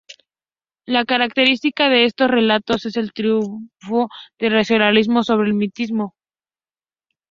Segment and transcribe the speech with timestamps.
[0.87, 6.15] La característica de estos relatos es el triunfo del racionalismo sobre el misticismo.